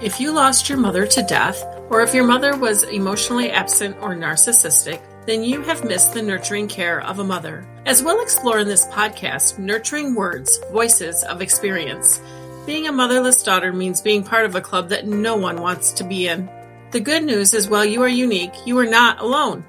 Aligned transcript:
If 0.00 0.20
you 0.20 0.30
lost 0.30 0.68
your 0.68 0.78
mother 0.78 1.08
to 1.08 1.22
death, 1.22 1.60
or 1.90 2.02
if 2.02 2.14
your 2.14 2.24
mother 2.24 2.56
was 2.56 2.84
emotionally 2.84 3.50
absent 3.50 3.96
or 4.00 4.14
narcissistic, 4.14 5.02
then 5.26 5.42
you 5.42 5.60
have 5.62 5.84
missed 5.84 6.14
the 6.14 6.22
nurturing 6.22 6.68
care 6.68 7.02
of 7.02 7.18
a 7.18 7.24
mother. 7.24 7.66
As 7.84 8.00
we'll 8.00 8.22
explore 8.22 8.60
in 8.60 8.68
this 8.68 8.86
podcast, 8.86 9.58
nurturing 9.58 10.14
words, 10.14 10.60
voices 10.70 11.24
of 11.24 11.42
experience. 11.42 12.22
Being 12.64 12.86
a 12.86 12.92
motherless 12.92 13.42
daughter 13.42 13.72
means 13.72 14.00
being 14.00 14.22
part 14.22 14.44
of 14.44 14.54
a 14.54 14.60
club 14.60 14.90
that 14.90 15.08
no 15.08 15.34
one 15.34 15.60
wants 15.60 15.90
to 15.94 16.04
be 16.04 16.28
in. 16.28 16.48
The 16.92 17.00
good 17.00 17.24
news 17.24 17.52
is 17.52 17.68
while 17.68 17.84
you 17.84 18.00
are 18.02 18.08
unique, 18.08 18.54
you 18.66 18.78
are 18.78 18.86
not 18.86 19.20
alone. 19.20 19.64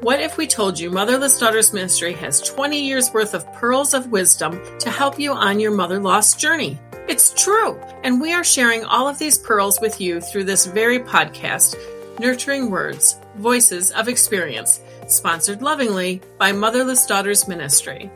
What 0.00 0.20
if 0.20 0.36
we 0.36 0.48
told 0.48 0.80
you 0.80 0.90
Motherless 0.90 1.38
Daughters 1.38 1.72
Ministry 1.72 2.14
has 2.14 2.40
20 2.40 2.80
years 2.80 3.12
worth 3.12 3.32
of 3.32 3.46
pearls 3.54 3.94
of 3.94 4.10
wisdom 4.10 4.60
to 4.80 4.90
help 4.90 5.20
you 5.20 5.34
on 5.34 5.60
your 5.60 5.70
mother 5.70 6.00
loss 6.00 6.34
journey? 6.34 6.80
It's 7.08 7.32
true. 7.42 7.80
And 8.04 8.20
we 8.20 8.34
are 8.34 8.44
sharing 8.44 8.84
all 8.84 9.08
of 9.08 9.18
these 9.18 9.38
pearls 9.38 9.80
with 9.80 9.98
you 9.98 10.20
through 10.20 10.44
this 10.44 10.66
very 10.66 10.98
podcast, 10.98 11.74
Nurturing 12.20 12.70
Words, 12.70 13.18
Voices 13.36 13.90
of 13.92 14.08
Experience, 14.08 14.82
sponsored 15.06 15.62
lovingly 15.62 16.20
by 16.36 16.52
Motherless 16.52 17.06
Daughters 17.06 17.48
Ministry. 17.48 18.10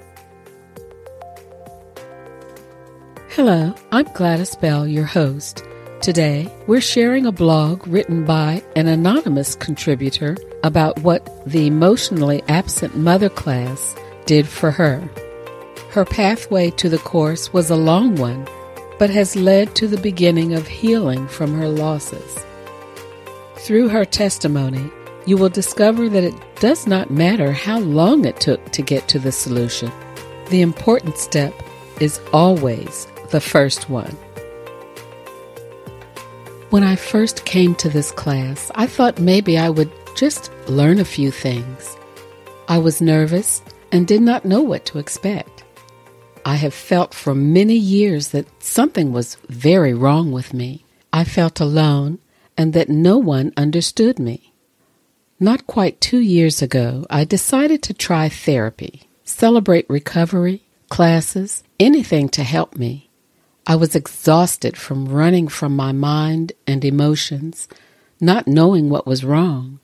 Hello, 3.30 3.74
I'm 3.92 4.04
Gladys 4.12 4.54
Bell, 4.56 4.86
your 4.86 5.06
host. 5.06 5.64
Today, 6.02 6.52
we're 6.66 6.82
sharing 6.82 7.24
a 7.24 7.32
blog 7.32 7.86
written 7.88 8.26
by 8.26 8.62
an 8.76 8.88
anonymous 8.88 9.54
contributor 9.54 10.36
about 10.64 10.98
what 10.98 11.46
the 11.46 11.66
emotionally 11.66 12.42
absent 12.46 12.94
mother 12.94 13.30
class 13.30 13.96
did 14.26 14.46
for 14.46 14.70
her. 14.70 15.00
Her 15.92 16.04
pathway 16.04 16.70
to 16.72 16.90
the 16.90 16.98
course 16.98 17.54
was 17.54 17.70
a 17.70 17.76
long 17.76 18.16
one 18.16 18.46
but 19.02 19.10
has 19.10 19.34
led 19.34 19.74
to 19.74 19.88
the 19.88 19.98
beginning 19.98 20.54
of 20.54 20.68
healing 20.68 21.26
from 21.26 21.52
her 21.58 21.66
losses. 21.66 22.44
Through 23.56 23.88
her 23.88 24.04
testimony, 24.04 24.88
you 25.26 25.36
will 25.36 25.48
discover 25.48 26.08
that 26.08 26.22
it 26.22 26.36
does 26.60 26.86
not 26.86 27.10
matter 27.10 27.50
how 27.50 27.80
long 27.80 28.24
it 28.24 28.38
took 28.38 28.64
to 28.70 28.80
get 28.80 29.08
to 29.08 29.18
the 29.18 29.32
solution. 29.32 29.90
The 30.50 30.60
important 30.60 31.18
step 31.18 31.52
is 32.00 32.20
always 32.32 33.08
the 33.30 33.40
first 33.40 33.90
one. 33.90 34.16
When 36.70 36.84
I 36.84 36.94
first 36.94 37.44
came 37.44 37.74
to 37.82 37.88
this 37.88 38.12
class, 38.12 38.70
I 38.76 38.86
thought 38.86 39.18
maybe 39.18 39.58
I 39.58 39.68
would 39.68 39.90
just 40.14 40.52
learn 40.68 41.00
a 41.00 41.04
few 41.04 41.32
things. 41.32 41.96
I 42.68 42.78
was 42.78 43.02
nervous 43.02 43.62
and 43.90 44.06
did 44.06 44.22
not 44.22 44.44
know 44.44 44.62
what 44.62 44.84
to 44.84 45.00
expect. 45.00 45.51
I 46.44 46.56
have 46.56 46.74
felt 46.74 47.14
for 47.14 47.34
many 47.34 47.76
years 47.76 48.28
that 48.28 48.62
something 48.62 49.12
was 49.12 49.36
very 49.48 49.94
wrong 49.94 50.32
with 50.32 50.52
me. 50.52 50.84
I 51.12 51.24
felt 51.24 51.60
alone 51.60 52.18
and 52.56 52.72
that 52.72 52.88
no 52.88 53.18
one 53.18 53.52
understood 53.56 54.18
me. 54.18 54.52
Not 55.38 55.66
quite 55.66 56.00
two 56.00 56.20
years 56.20 56.62
ago, 56.62 57.06
I 57.10 57.24
decided 57.24 57.82
to 57.84 57.94
try 57.94 58.28
therapy, 58.28 59.02
celebrate 59.24 59.88
recovery, 59.88 60.62
classes, 60.88 61.62
anything 61.80 62.28
to 62.30 62.42
help 62.42 62.76
me. 62.76 63.10
I 63.66 63.76
was 63.76 63.94
exhausted 63.94 64.76
from 64.76 65.08
running 65.08 65.48
from 65.48 65.76
my 65.76 65.92
mind 65.92 66.52
and 66.66 66.84
emotions, 66.84 67.68
not 68.20 68.48
knowing 68.48 68.88
what 68.88 69.06
was 69.06 69.24
wrong. 69.24 69.78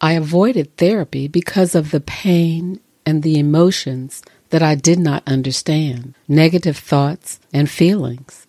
I 0.00 0.12
avoided 0.12 0.76
therapy 0.76 1.28
because 1.28 1.74
of 1.74 1.90
the 1.90 2.00
pain 2.00 2.80
and 3.06 3.22
the 3.22 3.38
emotions 3.38 4.22
that 4.52 4.62
I 4.62 4.74
did 4.74 4.98
not 4.98 5.22
understand, 5.26 6.14
negative 6.28 6.76
thoughts 6.76 7.40
and 7.54 7.70
feelings. 7.70 8.46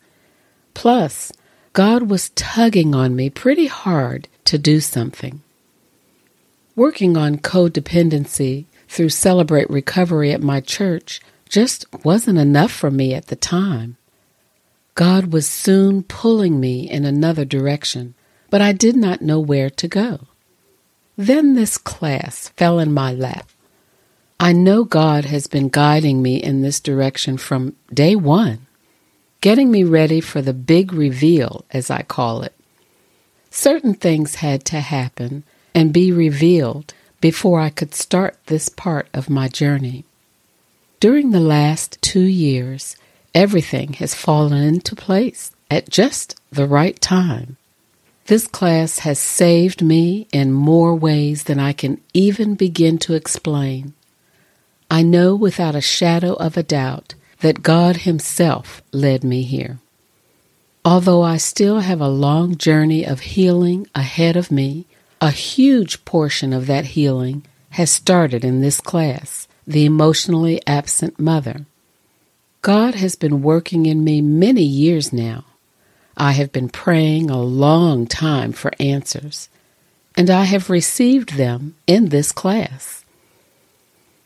Plus, 0.73 1.31
God 1.71 2.09
was 2.09 2.31
tugging 2.31 2.93
on 2.93 3.15
me 3.15 3.29
pretty 3.29 3.67
hard 3.67 4.27
to 4.43 4.57
do 4.57 4.81
something. 4.81 5.41
Working 6.75 7.15
on 7.15 7.37
codependency 7.37 8.65
through 8.89 9.09
Celebrate 9.09 9.69
Recovery 9.69 10.33
at 10.33 10.41
my 10.41 10.59
church 10.59 11.21
just 11.47 11.85
wasn't 12.03 12.37
enough 12.37 12.71
for 12.71 12.91
me 12.91 13.13
at 13.13 13.27
the 13.27 13.37
time. 13.37 13.95
God 14.95 15.31
was 15.31 15.47
soon 15.47 16.03
pulling 16.03 16.59
me 16.59 16.89
in 16.89 17.05
another 17.05 17.45
direction, 17.45 18.13
but 18.49 18.59
I 18.61 18.73
did 18.73 18.97
not 18.97 19.21
know 19.21 19.39
where 19.39 19.69
to 19.69 19.87
go. 19.87 20.27
Then 21.15 21.53
this 21.53 21.77
class 21.77 22.49
fell 22.57 22.77
in 22.77 22.91
my 22.91 23.13
lap. 23.13 23.47
I 24.43 24.51
know 24.51 24.83
God 24.83 25.23
has 25.23 25.47
been 25.47 25.69
guiding 25.69 26.21
me 26.21 26.35
in 26.35 26.63
this 26.63 26.81
direction 26.81 27.37
from 27.37 27.77
day 27.93 28.13
one, 28.17 28.67
getting 29.39 29.71
me 29.71 29.85
ready 29.85 30.19
for 30.19 30.41
the 30.41 30.51
big 30.51 30.91
reveal, 30.91 31.63
as 31.71 31.89
I 31.89 32.01
call 32.01 32.41
it. 32.41 32.53
Certain 33.49 33.93
things 33.93 34.35
had 34.35 34.65
to 34.65 34.81
happen 34.81 35.45
and 35.73 35.93
be 35.93 36.11
revealed 36.11 36.93
before 37.21 37.61
I 37.61 37.69
could 37.69 37.95
start 37.95 38.37
this 38.47 38.67
part 38.67 39.07
of 39.13 39.29
my 39.29 39.47
journey. 39.47 40.03
During 40.99 41.31
the 41.31 41.39
last 41.39 42.01
two 42.01 42.25
years, 42.25 42.97
everything 43.33 43.93
has 43.93 44.13
fallen 44.13 44.61
into 44.61 44.93
place 44.93 45.51
at 45.71 45.87
just 45.87 46.37
the 46.51 46.67
right 46.67 46.99
time. 46.99 47.55
This 48.25 48.45
class 48.45 48.99
has 48.99 49.19
saved 49.19 49.81
me 49.81 50.27
in 50.33 50.51
more 50.51 50.93
ways 50.93 51.45
than 51.45 51.61
I 51.61 51.71
can 51.71 52.01
even 52.13 52.55
begin 52.55 52.97
to 52.97 53.13
explain. 53.13 53.93
I 54.93 55.01
know 55.01 55.33
without 55.33 55.73
a 55.73 55.81
shadow 55.81 56.33
of 56.33 56.55
a 56.55 56.61
doubt 56.61 57.15
that 57.39 57.63
God 57.63 57.97
Himself 58.05 58.83
led 58.91 59.23
me 59.23 59.41
here. 59.41 59.79
Although 60.85 61.23
I 61.23 61.37
still 61.37 61.79
have 61.79 61.99
a 61.99 62.07
long 62.07 62.57
journey 62.57 63.03
of 63.03 63.21
healing 63.21 63.87
ahead 63.95 64.37
of 64.37 64.51
me, 64.51 64.85
a 65.19 65.31
huge 65.31 66.05
portion 66.05 66.53
of 66.53 66.67
that 66.67 66.85
healing 66.93 67.43
has 67.71 67.89
started 67.89 68.45
in 68.45 68.61
this 68.61 68.79
class, 68.79 69.47
The 69.65 69.85
Emotionally 69.85 70.61
Absent 70.67 71.17
Mother. 71.19 71.65
God 72.61 72.93
has 72.93 73.15
been 73.15 73.41
working 73.41 73.87
in 73.87 74.03
me 74.03 74.21
many 74.21 74.61
years 74.61 75.11
now. 75.11 75.43
I 76.15 76.33
have 76.33 76.51
been 76.51 76.69
praying 76.69 77.31
a 77.31 77.41
long 77.41 78.05
time 78.05 78.51
for 78.51 78.71
answers, 78.79 79.49
and 80.15 80.29
I 80.29 80.43
have 80.43 80.69
received 80.69 81.33
them 81.33 81.75
in 81.87 82.09
this 82.09 82.31
class. 82.31 83.02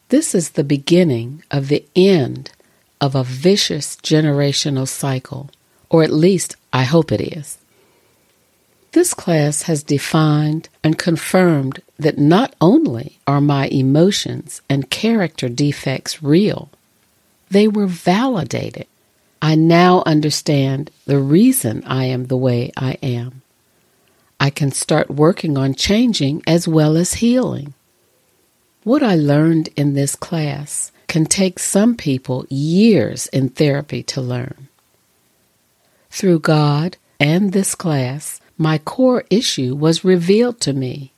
This 0.09 0.33
is 0.33 0.51
the 0.51 0.63
beginning 0.63 1.43
of 1.51 1.67
the 1.67 1.85
end 1.93 2.51
of 3.01 3.13
a 3.13 3.25
vicious 3.25 3.97
generational 3.97 4.87
cycle, 4.87 5.49
or 5.89 6.01
at 6.01 6.11
least 6.11 6.55
I 6.71 6.83
hope 6.83 7.11
it 7.11 7.19
is. 7.19 7.57
This 8.93 9.13
class 9.13 9.63
has 9.63 9.83
defined 9.83 10.69
and 10.81 10.97
confirmed 10.97 11.81
that 11.97 12.17
not 12.17 12.55
only 12.61 13.19
are 13.27 13.41
my 13.41 13.67
emotions 13.67 14.61
and 14.69 14.89
character 14.89 15.49
defects 15.49 16.23
real, 16.23 16.69
they 17.49 17.67
were 17.67 17.85
validated. 17.85 18.87
I 19.41 19.55
now 19.55 20.03
understand 20.05 20.89
the 21.05 21.19
reason 21.19 21.83
I 21.85 22.05
am 22.05 22.27
the 22.27 22.37
way 22.37 22.71
I 22.77 22.93
am. 23.03 23.41
I 24.39 24.51
can 24.51 24.71
start 24.71 25.11
working 25.11 25.57
on 25.57 25.75
changing 25.75 26.43
as 26.47 26.65
well 26.65 26.95
as 26.95 27.15
healing. 27.15 27.73
What 28.87 29.03
I 29.03 29.15
learned 29.15 29.67
in 29.75 29.95
this 29.95 30.15
class 30.15 30.93
can 31.09 31.25
take 31.25 31.59
some 31.59 31.93
people 31.97 32.45
years 32.49 33.27
in 33.33 33.49
therapy 33.49 34.01
to 34.03 34.21
learn. 34.21 34.69
Through 36.09 36.39
God 36.39 36.95
and 37.19 37.51
this 37.51 37.75
class, 37.75 38.39
my 38.57 38.77
core 38.77 39.25
issue 39.29 39.75
was 39.75 40.05
revealed 40.05 40.61
to 40.61 40.71
me. 40.71 41.11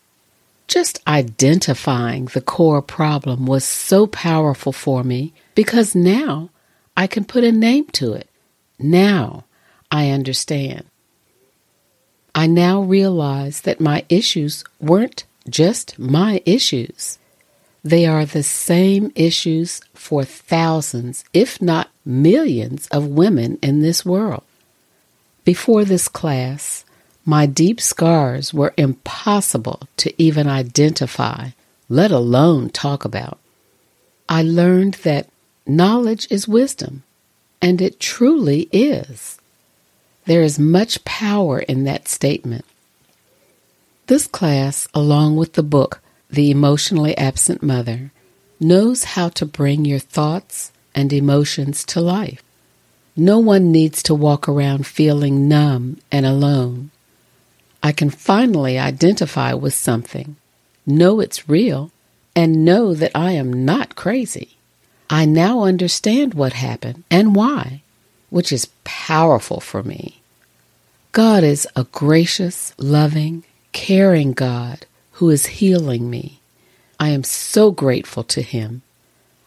Just 0.68 1.00
identifying 1.08 2.26
the 2.26 2.42
core 2.42 2.82
problem 2.82 3.46
was 3.46 3.66
so 3.66 4.08
powerful 4.08 4.72
for 4.74 5.04
me 5.04 5.32
because 5.54 5.94
now 5.94 6.50
I 6.98 7.06
can 7.06 7.24
put 7.24 7.44
a 7.44 7.52
name 7.52 7.86
to 8.02 8.14
it. 8.14 8.28
Now 8.80 9.44
I 9.92 10.10
understand. 10.10 10.86
I 12.34 12.48
now 12.48 12.82
realize 12.82 13.62
that 13.62 13.80
my 13.80 14.06
issues 14.10 14.64
weren't 14.80 15.26
just 15.48 16.00
my 16.00 16.42
issues. 16.48 17.20
They 17.84 18.06
are 18.06 18.26
the 18.26 18.44
same 18.44 19.12
issues 19.16 19.82
for 19.94 20.24
thousands, 20.24 21.24
if 21.34 21.62
not 21.62 21.90
millions, 22.06 22.88
of 22.88 23.08
women 23.08 23.58
in 23.62 23.82
this 23.82 24.06
world. 24.06 24.44
Before 25.46 25.86
this 25.86 26.08
class, 26.08 26.84
my 27.26 27.46
deep 27.46 27.80
scars 27.80 28.54
were 28.54 28.74
impossible 28.78 29.82
to 29.98 30.14
even 30.22 30.48
identify, 30.48 31.50
let 31.88 32.12
alone 32.12 32.70
talk 32.70 33.06
about. 33.06 33.38
I 34.28 34.44
learned 34.44 34.96
that 34.96 35.30
knowledge 35.66 36.28
is 36.30 36.48
wisdom, 36.48 37.04
and 37.62 37.82
it 37.82 38.00
truly 38.00 38.68
is. 38.72 39.40
There 40.26 40.42
is 40.44 40.60
much 40.60 41.04
power 41.06 41.60
in 41.60 41.86
that 41.86 42.08
statement. 42.08 42.66
This 44.08 44.28
class, 44.28 44.88
along 44.94 45.38
with 45.38 45.54
the 45.54 45.64
book 45.64 46.02
the 46.30 46.52
emotionally 46.52 47.18
absent 47.18 47.64
mother, 47.64 48.12
knows 48.60 49.04
how 49.04 49.30
to 49.30 49.46
bring 49.46 49.86
your 49.86 50.00
thoughts 50.00 50.72
and 50.94 51.12
emotions 51.12 51.84
to 51.86 52.02
life. 52.02 52.44
No 53.16 53.40
one 53.40 53.72
needs 53.72 54.04
to 54.04 54.14
walk 54.14 54.48
around 54.48 54.86
feeling 54.86 55.48
numb 55.48 55.98
and 56.12 56.26
alone. 56.26 56.92
I 57.82 57.92
can 57.92 58.10
finally 58.10 58.78
identify 58.78 59.54
with 59.54 59.74
something, 59.74 60.36
know 60.86 61.20
it's 61.20 61.50
real, 61.50 61.92
and 62.36 62.64
know 62.64 62.94
that 62.94 63.12
I 63.16 63.32
am 63.32 63.66
not 63.66 63.96
crazy. 63.96 64.58
I 65.10 65.26
now 65.26 65.64
understand 65.64 66.34
what 66.34 66.54
happened 66.54 67.04
and 67.10 67.36
why, 67.36 67.82
which 68.30 68.52
is 68.52 68.70
powerful 68.84 69.60
for 69.60 69.82
me. 69.82 70.22
God 71.12 71.44
is 71.44 71.68
a 71.76 71.86
gracious, 71.86 72.74
loving, 72.78 73.44
caring 73.72 74.34
God 74.34 74.86
who 75.20 75.30
is 75.30 75.60
healing 75.60 76.10
me. 76.10 76.40
I 76.98 77.10
am 77.10 77.26
so 77.26 77.72
grateful 77.72 78.24
to 78.24 78.42
Him. 78.42 78.84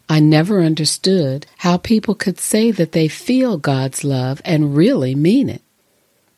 I 0.07 0.19
never 0.19 0.61
understood 0.61 1.47
how 1.57 1.77
people 1.77 2.13
could 2.13 2.39
say 2.39 2.69
that 2.69 2.91
they 2.91 3.07
feel 3.07 3.57
God's 3.57 4.03
love 4.03 4.39
and 4.45 4.75
really 4.75 5.15
mean 5.15 5.49
it. 5.49 5.63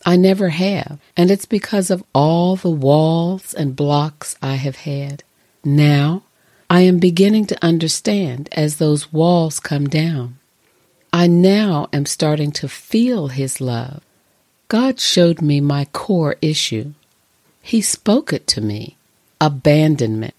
I 0.06 0.16
never 0.16 0.50
have, 0.50 1.00
and 1.18 1.30
it's 1.30 1.46
because 1.46 1.92
of 1.92 2.06
all 2.14 2.56
the 2.56 2.70
walls 2.70 3.54
and 3.54 3.76
blocks 3.76 4.38
I 4.42 4.56
have 4.56 4.78
had. 4.78 5.26
Now, 5.66 6.24
I 6.70 6.82
am 6.82 7.00
beginning 7.00 7.46
to 7.48 7.66
understand 7.66 8.48
as 8.54 8.78
those 8.78 9.12
walls 9.12 9.60
come 9.60 9.90
down. 9.90 10.40
I 11.12 11.28
now 11.28 11.90
am 11.92 12.06
starting 12.06 12.54
to 12.54 12.70
feel 12.70 13.28
His 13.28 13.60
love. 13.60 14.02
God 14.70 15.02
showed 15.02 15.42
me 15.42 15.60
my 15.60 15.84
core 15.92 16.38
issue. 16.42 16.94
He 17.62 17.82
spoke 17.82 18.32
it 18.32 18.48
to 18.48 18.62
me 18.62 18.96
abandonment. 19.40 20.34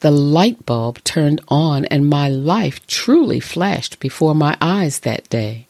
The 0.00 0.10
light 0.10 0.66
bulb 0.66 1.02
turned 1.04 1.40
on, 1.48 1.84
and 1.86 2.08
my 2.08 2.28
life 2.28 2.86
truly 2.86 3.40
flashed 3.40 4.00
before 4.00 4.34
my 4.34 4.56
eyes 4.60 5.00
that 5.00 5.28
day. 5.28 5.66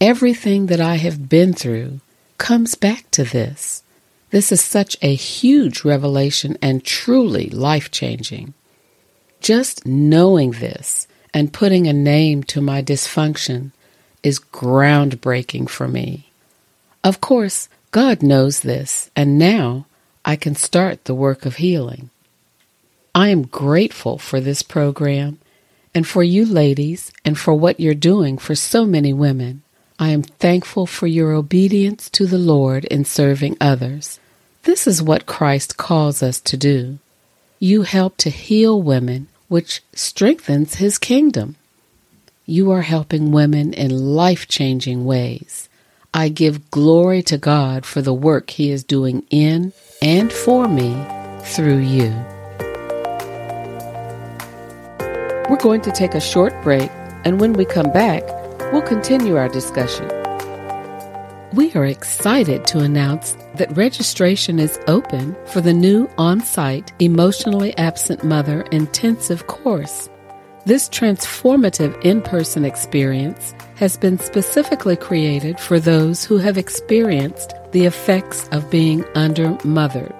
Everything 0.00 0.66
that 0.66 0.80
I 0.80 0.96
have 0.96 1.28
been 1.28 1.52
through 1.52 2.00
comes 2.38 2.74
back 2.74 3.10
to 3.12 3.24
this. 3.24 3.82
This 4.30 4.52
is 4.52 4.60
such 4.60 4.96
a 5.02 5.14
huge 5.14 5.84
revelation 5.84 6.58
and 6.60 6.84
truly 6.84 7.48
life 7.48 7.90
changing. 7.90 8.54
Just 9.40 9.86
knowing 9.86 10.52
this 10.52 11.06
and 11.32 11.52
putting 11.52 11.86
a 11.86 11.92
name 11.92 12.42
to 12.44 12.60
my 12.60 12.82
dysfunction 12.82 13.72
is 14.22 14.38
groundbreaking 14.38 15.68
for 15.68 15.88
me. 15.88 16.30
Of 17.02 17.20
course, 17.20 17.68
God 17.90 18.22
knows 18.22 18.60
this, 18.60 19.10
and 19.14 19.38
now 19.38 19.86
I 20.28 20.34
can 20.34 20.56
start 20.56 21.04
the 21.04 21.14
work 21.14 21.46
of 21.46 21.56
healing. 21.56 22.10
I 23.14 23.28
am 23.28 23.44
grateful 23.44 24.18
for 24.18 24.40
this 24.40 24.62
program 24.62 25.38
and 25.94 26.04
for 26.04 26.24
you 26.24 26.44
ladies 26.44 27.12
and 27.24 27.38
for 27.38 27.54
what 27.54 27.78
you're 27.78 27.94
doing 27.94 28.36
for 28.36 28.56
so 28.56 28.84
many 28.84 29.12
women. 29.12 29.62
I 30.00 30.08
am 30.08 30.24
thankful 30.24 30.84
for 30.84 31.06
your 31.06 31.32
obedience 31.32 32.10
to 32.10 32.26
the 32.26 32.38
Lord 32.38 32.84
in 32.86 33.04
serving 33.04 33.56
others. 33.60 34.18
This 34.64 34.88
is 34.88 35.00
what 35.00 35.26
Christ 35.26 35.76
calls 35.76 36.24
us 36.24 36.40
to 36.40 36.56
do. 36.56 36.98
You 37.60 37.82
help 37.82 38.16
to 38.18 38.28
heal 38.28 38.82
women, 38.82 39.28
which 39.46 39.80
strengthens 39.94 40.74
his 40.74 40.98
kingdom. 40.98 41.54
You 42.44 42.72
are 42.72 42.82
helping 42.82 43.30
women 43.30 43.72
in 43.72 44.14
life 44.14 44.48
changing 44.48 45.04
ways. 45.04 45.68
I 46.16 46.30
give 46.30 46.70
glory 46.70 47.20
to 47.24 47.36
God 47.36 47.84
for 47.84 48.00
the 48.00 48.14
work 48.14 48.48
he 48.48 48.70
is 48.70 48.82
doing 48.82 49.22
in 49.28 49.74
and 50.00 50.32
for 50.32 50.66
me 50.66 50.96
through 51.42 51.80
you. 51.80 52.08
We're 55.50 55.60
going 55.60 55.82
to 55.82 55.92
take 55.92 56.14
a 56.14 56.20
short 56.20 56.54
break, 56.62 56.90
and 57.26 57.38
when 57.38 57.52
we 57.52 57.66
come 57.66 57.92
back, 57.92 58.26
we'll 58.72 58.80
continue 58.80 59.36
our 59.36 59.50
discussion. 59.50 60.08
We 61.52 61.70
are 61.74 61.84
excited 61.84 62.66
to 62.68 62.78
announce 62.78 63.36
that 63.56 63.76
registration 63.76 64.58
is 64.58 64.80
open 64.86 65.36
for 65.44 65.60
the 65.60 65.74
new 65.74 66.08
on 66.16 66.40
site 66.40 66.94
Emotionally 66.98 67.76
Absent 67.76 68.24
Mother 68.24 68.62
intensive 68.72 69.48
course. 69.48 70.08
This 70.64 70.88
transformative 70.88 72.02
in 72.02 72.22
person 72.22 72.64
experience 72.64 73.54
has 73.76 73.96
been 73.96 74.18
specifically 74.18 74.96
created 74.96 75.60
for 75.60 75.78
those 75.78 76.24
who 76.24 76.38
have 76.38 76.58
experienced 76.58 77.54
the 77.72 77.84
effects 77.84 78.48
of 78.48 78.70
being 78.70 79.02
undermothered. 79.14 80.14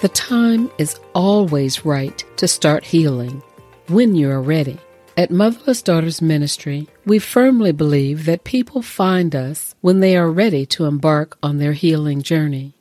The 0.00 0.08
time 0.10 0.70
is 0.76 1.00
always 1.14 1.86
right 1.86 2.24
to 2.36 2.46
start 2.46 2.84
healing 2.84 3.42
when 3.88 4.14
you 4.14 4.30
are 4.30 4.42
ready. 4.42 4.78
At 5.16 5.30
Motherless 5.30 5.80
Daughters 5.80 6.20
Ministry, 6.20 6.88
we 7.06 7.18
firmly 7.18 7.72
believe 7.72 8.26
that 8.26 8.44
people 8.44 8.82
find 8.82 9.34
us 9.34 9.74
when 9.80 10.00
they 10.00 10.14
are 10.16 10.30
ready 10.30 10.66
to 10.66 10.84
embark 10.84 11.38
on 11.42 11.56
their 11.56 11.72
healing 11.72 12.20
journey. 12.20 12.73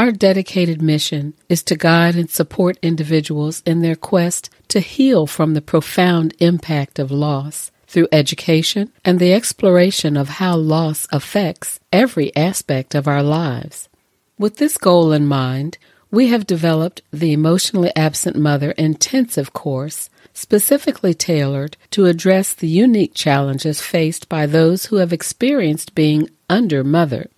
Our 0.00 0.12
dedicated 0.12 0.80
mission 0.80 1.34
is 1.50 1.62
to 1.64 1.76
guide 1.76 2.16
and 2.16 2.30
support 2.30 2.78
individuals 2.80 3.62
in 3.66 3.82
their 3.82 3.96
quest 3.96 4.48
to 4.68 4.80
heal 4.80 5.26
from 5.26 5.52
the 5.52 5.60
profound 5.60 6.34
impact 6.38 6.98
of 6.98 7.10
loss 7.10 7.70
through 7.86 8.08
education 8.10 8.90
and 9.04 9.18
the 9.18 9.34
exploration 9.34 10.16
of 10.16 10.40
how 10.40 10.56
loss 10.56 11.06
affects 11.12 11.80
every 11.92 12.34
aspect 12.34 12.94
of 12.94 13.06
our 13.06 13.22
lives. 13.22 13.90
With 14.38 14.56
this 14.56 14.78
goal 14.78 15.12
in 15.12 15.26
mind, 15.26 15.76
we 16.10 16.28
have 16.28 16.46
developed 16.46 17.02
the 17.12 17.34
Emotionally 17.34 17.92
Absent 17.94 18.36
Mother 18.36 18.70
Intensive 18.78 19.52
course 19.52 20.08
specifically 20.32 21.12
tailored 21.12 21.76
to 21.90 22.06
address 22.06 22.54
the 22.54 22.68
unique 22.68 23.12
challenges 23.12 23.82
faced 23.82 24.30
by 24.30 24.46
those 24.46 24.86
who 24.86 24.96
have 24.96 25.12
experienced 25.12 25.94
being 25.94 26.30
under 26.48 26.82
undermothered, 26.82 27.28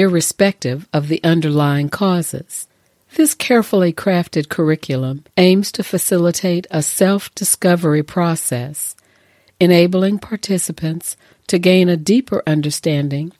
irrespective 0.00 0.88
of 0.92 1.08
the 1.08 1.22
underlying 1.24 1.88
causes. 1.88 2.66
This 3.16 3.34
carefully 3.34 3.92
crafted 3.92 4.48
curriculum 4.48 5.24
aims 5.36 5.72
to 5.72 5.82
facilitate 5.82 6.66
a 6.70 6.82
self 6.82 7.34
discovery 7.34 8.02
process, 8.02 8.94
enabling 9.58 10.18
participants 10.18 11.16
to 11.46 11.58
gain 11.58 11.88
a 11.88 11.96
deeper 11.96 12.42
understanding 12.46 13.32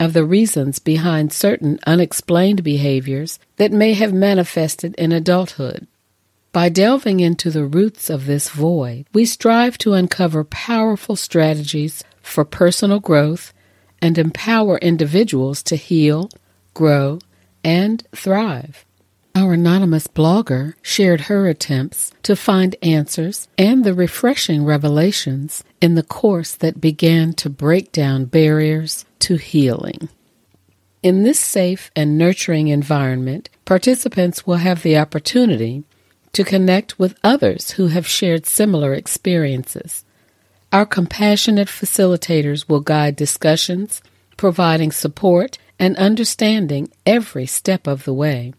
of 0.00 0.14
the 0.14 0.24
reasons 0.24 0.78
behind 0.78 1.32
certain 1.32 1.78
unexplained 1.86 2.64
behaviors 2.64 3.38
that 3.56 3.70
may 3.70 3.92
have 3.92 4.14
manifested 4.14 4.94
in 4.94 5.12
adulthood. 5.12 5.86
By 6.52 6.68
delving 6.70 7.20
into 7.20 7.50
the 7.50 7.64
roots 7.64 8.10
of 8.10 8.26
this 8.26 8.48
void, 8.48 9.06
we 9.12 9.24
strive 9.24 9.78
to 9.78 9.92
uncover 9.92 10.42
powerful 10.42 11.14
strategies 11.14 12.02
for 12.22 12.44
personal 12.44 12.98
growth 12.98 13.52
and 14.02 14.18
empower 14.18 14.78
individuals 14.78 15.62
to 15.64 15.76
heal, 15.76 16.30
grow, 16.74 17.18
and 17.62 18.04
thrive. 18.14 18.84
Our 19.34 19.52
anonymous 19.52 20.08
blogger 20.08 20.74
shared 20.82 21.22
her 21.22 21.46
attempts 21.46 22.12
to 22.24 22.34
find 22.34 22.74
answers 22.82 23.46
and 23.56 23.84
the 23.84 23.94
refreshing 23.94 24.64
revelations 24.64 25.62
in 25.80 25.94
the 25.94 26.02
course 26.02 26.54
that 26.56 26.80
began 26.80 27.32
to 27.34 27.48
break 27.48 27.92
down 27.92 28.24
barriers 28.24 29.04
to 29.20 29.36
healing. 29.36 30.08
In 31.02 31.22
this 31.22 31.38
safe 31.38 31.90
and 31.94 32.18
nurturing 32.18 32.68
environment, 32.68 33.48
participants 33.64 34.46
will 34.46 34.56
have 34.56 34.82
the 34.82 34.98
opportunity 34.98 35.84
to 36.32 36.44
connect 36.44 36.98
with 36.98 37.18
others 37.22 37.72
who 37.72 37.86
have 37.88 38.06
shared 38.06 38.46
similar 38.46 38.94
experiences. 38.94 40.04
Our 40.72 40.86
compassionate 40.86 41.66
facilitators 41.66 42.68
will 42.68 42.78
guide 42.78 43.16
discussions, 43.16 44.02
providing 44.36 44.92
support 44.92 45.58
and 45.80 45.96
understanding 45.96 46.92
every 47.04 47.46
step 47.46 47.88
of 47.88 48.04
the 48.04 48.14
way. 48.14 48.54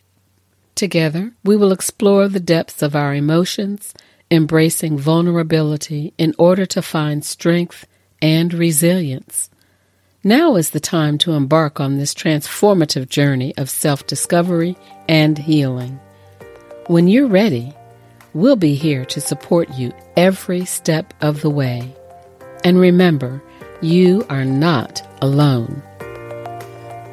Together, 0.75 1.31
we 1.45 1.55
will 1.55 1.71
explore 1.71 2.27
the 2.27 2.41
depths 2.41 2.81
of 2.81 2.97
our 2.97 3.15
emotions, 3.15 3.93
embracing 4.29 4.97
vulnerability 4.97 6.13
in 6.17 6.35
order 6.37 6.65
to 6.65 6.81
find 6.81 7.23
strength 7.23 7.87
and 8.21 8.53
resilience. 8.53 9.49
Now 10.21 10.57
is 10.57 10.71
the 10.71 10.81
time 10.81 11.17
to 11.19 11.31
embark 11.31 11.79
on 11.79 11.97
this 11.97 12.13
transformative 12.13 13.07
journey 13.07 13.55
of 13.57 13.69
self 13.69 14.05
discovery 14.05 14.75
and 15.07 15.37
healing. 15.37 15.97
When 16.87 17.07
you're 17.07 17.27
ready, 17.27 17.73
we'll 18.33 18.57
be 18.57 18.75
here 18.75 19.05
to 19.05 19.21
support 19.21 19.69
you 19.75 19.93
every 20.17 20.65
step 20.65 21.13
of 21.21 21.41
the 21.41 21.49
way. 21.49 21.95
And 22.63 22.79
remember, 22.79 23.41
you 23.81 24.25
are 24.29 24.45
not 24.45 25.01
alone. 25.21 25.81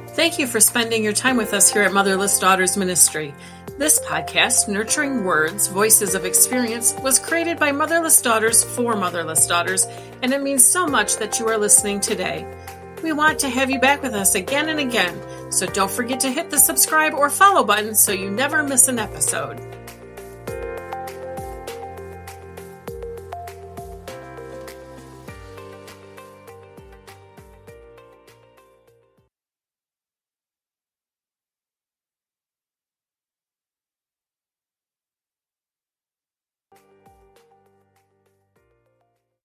Thank 0.09 0.39
you 0.39 0.47
for 0.47 0.61
spending 0.61 1.05
your 1.05 1.13
time 1.13 1.37
with 1.37 1.55
us 1.55 1.73
here 1.73 1.83
at 1.83 1.93
Motherless 1.93 2.39
Daughters 2.39 2.77
Ministry. 2.77 3.33
This 3.79 4.01
podcast, 4.01 4.69
Nurturing 4.69 5.23
Words 5.23 5.69
Voices 5.69 6.17
of 6.17 6.25
Experience, 6.25 6.93
was 7.03 7.21
created 7.21 7.59
by 7.59 7.71
motherless 7.71 8.21
daughters 8.21 8.65
for 8.65 8.97
motherless 8.97 9.47
daughters, 9.47 9.87
and 10.21 10.33
it 10.33 10.43
means 10.43 10.65
so 10.65 10.87
much 10.89 11.19
that 11.19 11.39
you 11.39 11.47
are 11.47 11.57
listening 11.57 12.01
today. 12.01 12.45
We 13.05 13.13
want 13.13 13.39
to 13.39 13.49
have 13.49 13.71
you 13.71 13.79
back 13.79 14.03
with 14.03 14.15
us 14.15 14.35
again 14.35 14.69
and 14.69 14.81
again, 14.81 15.17
so 15.53 15.67
don't 15.67 15.91
forget 15.91 16.19
to 16.21 16.31
hit 16.33 16.51
the 16.51 16.59
subscribe 16.59 17.15
or 17.15 17.31
follow 17.31 17.63
button 17.63 17.95
so 17.95 18.11
you 18.11 18.29
never 18.29 18.65
miss 18.65 18.89
an 18.89 18.99
episode. 18.99 19.68